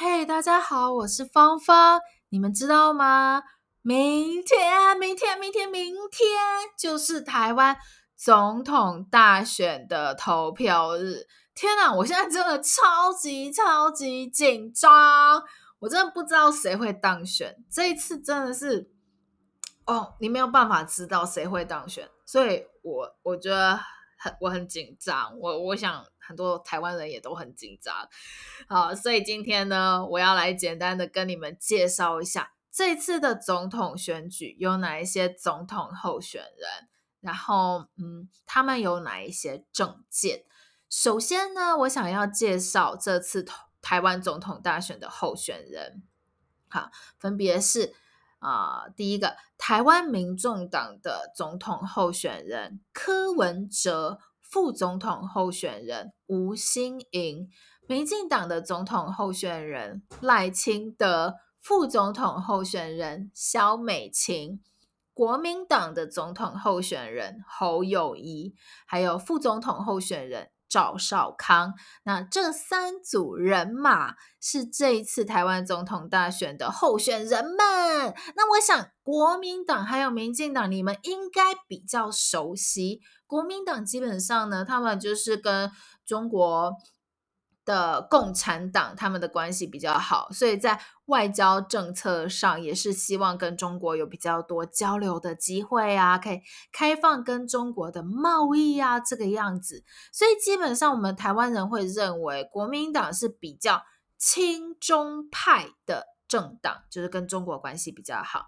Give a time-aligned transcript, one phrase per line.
[0.00, 2.00] 嘿，大家好，我是芳芳。
[2.28, 3.42] 你们知道吗？
[3.82, 6.38] 明天，明天，明天，明天
[6.78, 7.76] 就是台湾
[8.16, 11.26] 总统大选的投票日。
[11.52, 15.42] 天哪，我现在真的超级超级紧张，
[15.80, 17.56] 我真的不知道谁会当选。
[17.68, 18.92] 这一次真的是，
[19.84, 23.80] 哦，你没有办法知道谁会当选，所以我我觉得
[24.18, 25.38] 很我很紧张。
[25.38, 26.04] 我我想。
[26.28, 28.06] 很多台湾人也都很紧张，
[28.68, 36.88] 好，所以今天呢，我要来简单的跟你们介绍一下这次的总统选举有哪一些总统候选人，
[37.22, 40.44] 然后嗯，他们有哪一些政见。
[40.90, 43.42] 首先呢，我想要介绍这次
[43.80, 46.02] 台湾总统大选的候选人，
[46.68, 47.94] 好，分别是
[48.38, 54.18] 啊、第一个台湾民众党的总统候选人柯文哲。
[54.50, 57.50] 副总统候选人吴欣盈，
[57.86, 64.62] 民进党的总统候选人赖清德，副总统候选人萧美琴，
[65.12, 68.54] 国民党的总统候选人侯友谊，
[68.86, 71.72] 还有副总统候选人赵少康。
[72.04, 77.56] 那这三组人马是这一次台湾总统大选的候选人们。
[78.36, 83.00] 那我想，国民党还有民进党，你们应该比较熟悉。
[83.26, 85.70] 国民党基本上呢，他们就是跟
[86.06, 86.72] 中国
[87.68, 96.40] 的共产党他们的关系比较好，所以在外交政策上也是希望跟中国有比较多交流的机会啊，可以
[96.72, 99.84] 开放跟中国的贸易啊，这个样子。
[100.10, 103.82] 所以基本上我们台湾人会认为国民党是比较
[104.16, 108.46] 亲中派的政党，就是跟中国关系比较好。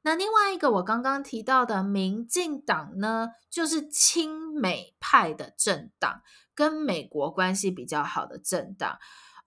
[0.00, 8.98] 那另外一个我刚刚提到的民进党呢，就是亲美派的政党，跟美国关系比较好的政党。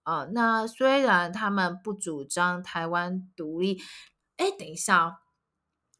[0.03, 3.81] 啊、呃，那虽然他们不主张台湾独立，
[4.37, 5.17] 哎，等一下哦，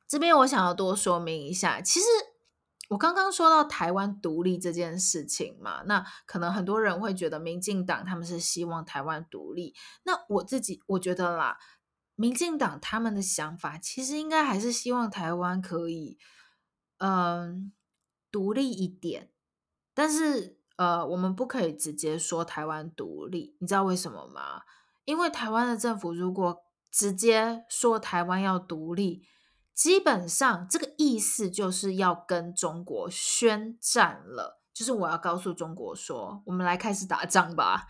[0.07, 2.05] 这边我想要多说明一下，其实
[2.87, 11.57] 我刚刚说到台湾独立这件事情嘛，那可能很多人会觉得民进党他们是希望台湾独立，那我自己我觉得啦。
[12.15, 16.17] 民进党他们的想法其实应该还是希望台湾可以，
[16.97, 17.71] 嗯，
[18.29, 19.31] 独立一点。
[19.99, 24.61] 但是，呃，我们不可以直接说台湾独立，你知道为什么吗？
[25.03, 29.23] 因为台湾的政府如果直接说台湾要独立，
[29.75, 37.87] 基本上这个意思就是要跟中国宣战了，就是我要告诉中国说，我们来开始打仗吧。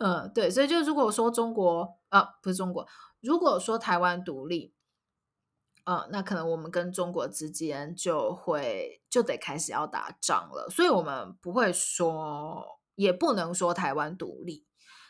[0.00, 2.00] 嗯， 对，所以就如果说中国。
[2.10, 2.84] 啊，不是中国。
[3.20, 4.74] 如果说台湾独立，
[5.84, 10.68] 啊，那可能我们跟中国之间就会就得开始要打仗了。
[10.70, 14.66] 所以，我们不会说，也不能说台湾独立。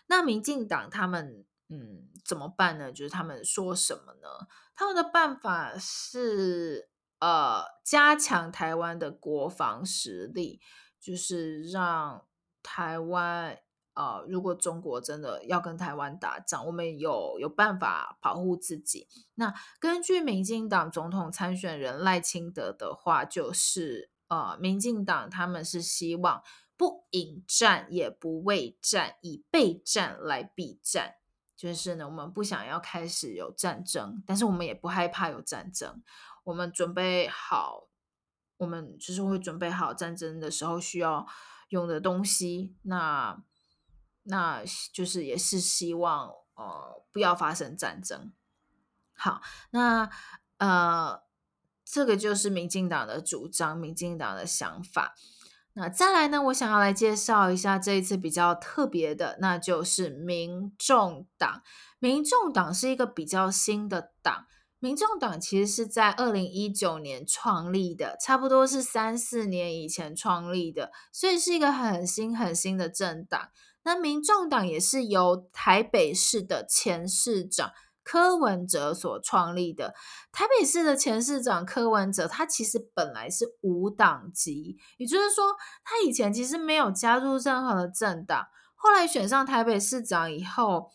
[0.06, 2.92] 那民进党他们，嗯，怎么办呢？
[2.92, 4.46] 就是他们说什么呢？
[4.74, 6.88] 他们的办法是，
[7.18, 10.60] 呃，加强台湾的国防实力，
[11.00, 12.26] 就是让
[12.62, 13.58] 台湾。
[13.94, 19.08] 呃，如果中国真的要跟台湾打仗，我们有有办法保护自己。
[19.34, 26.42] 那根据民进党总统参选人赖清德的话，就是呃，民进党他们是希望
[26.76, 31.16] 不引战也不畏战，以备战来避战。
[31.56, 36.02] 就是呢，我们不想要开始有战争，但是我们也不害怕有战争。
[36.44, 37.88] 我们准备好，
[38.56, 41.26] 我们就是会准备好战争的时候需要
[41.68, 42.74] 用的东西。
[42.84, 43.42] 那
[44.30, 48.32] 那就是也是希望呃不要发生战争。
[49.12, 50.08] 好，那
[50.56, 51.20] 呃
[51.84, 55.14] 这个就是民进党的主张，民进党的想法。
[55.74, 61.62] 那再来呢，我想要来介绍一下这一次比较特别的，那就是民众党。
[62.00, 64.46] 民众党是一个比较新的党，
[64.78, 73.50] 民众党其实是在二零一九年创立的，差不多是三四年以前创立的，所以是一个很新很新的政党。
[73.82, 77.72] 那民众党也是由台北市的前市长
[78.02, 79.94] 柯文哲所创立的。
[80.32, 88.46] 台北市的前市长柯文哲，他其实本来是无党籍，也就是说，他以前其实没有加入任何的政党。
[88.74, 90.90] 后来选上台北市长以后，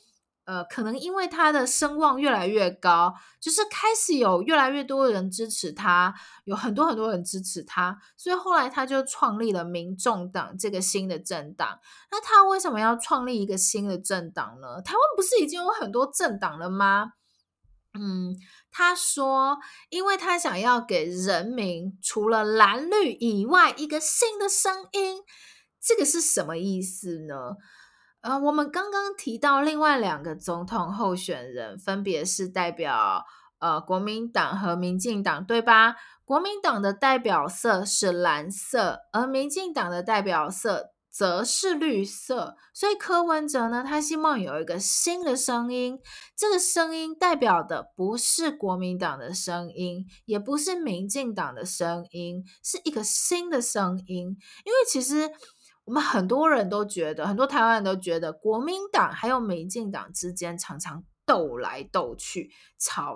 [0.46, 6.14] 呃，可能因为他的声望越来越高，就是开始有越来越多的人支持他，
[6.44, 11.80] 有很多很多人支持他，所以后来他就创立了民众党这个新的政党。
[12.12, 14.82] 那他为什么要创立一个新的政党呢？
[14.82, 17.14] 台湾不是已经有很多政党了吗？
[17.98, 18.36] 嗯，
[18.72, 19.58] 他说，
[19.90, 25.24] 因为他想要给人民除了蓝绿以外一个新的声音。
[25.88, 27.58] 这个是什么意思呢？
[28.26, 33.24] 呃，我们刚刚提到另外两个总统候选人，分别是代表
[33.60, 35.96] 呃国民党和民进党，对吧？
[36.24, 42.56] 国民党的代表色是蓝色，而民进党的代表色则是绿色。
[42.74, 46.00] 所以柯文哲呢，他希望有一个新的声音，
[46.36, 54.36] 这个声音代表的不是国民党的声音，也不是民进党的声音，是一个新的声音。
[54.66, 55.30] 因为其实
[55.86, 63.14] 我们很多人都觉得，很多台湾人都觉得，国民党还有民进党之间常常斗来斗去，吵。